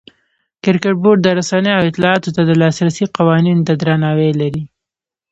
[0.63, 4.63] کرکټ بورډ د رسنیو او اطلاعاتو ته د لاسرسي قوانینو ته درناوی لري.